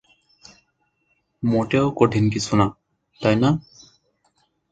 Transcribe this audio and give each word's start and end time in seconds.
মোটেও 1.43 1.85
কঠিন 1.99 2.25
কিছু 2.29 2.53
না, 2.55 2.67
তাই 3.21 3.35
না? 3.35 3.49